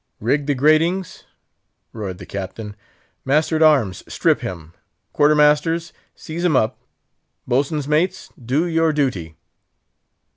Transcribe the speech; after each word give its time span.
"Rig 0.19 0.47
the 0.47 0.55
gratings?" 0.55 1.25
roared 1.93 2.17
the 2.17 2.25
Captain. 2.25 2.75
"Master 3.23 3.57
at 3.57 3.61
arms, 3.61 4.01
strip 4.11 4.39
him! 4.41 4.73
quarter 5.13 5.35
masters, 5.35 5.93
seize 6.15 6.43
him 6.43 6.55
up! 6.55 6.79
boatswain's 7.47 7.87
mates, 7.87 8.31
do 8.43 8.65
your 8.65 8.93
duty!" 8.93 9.35